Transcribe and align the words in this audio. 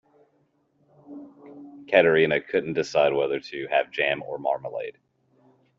Katerina 1.87 2.41
couldn't 2.41 2.73
decide 2.73 3.13
whether 3.13 3.39
to 3.39 3.67
have 3.67 3.91
jam 3.91 4.23
or 4.23 4.39
marmalade. 4.39 4.97